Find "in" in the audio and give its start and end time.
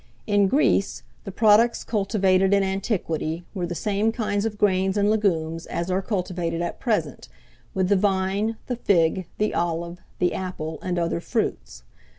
0.25-0.47, 2.55-2.63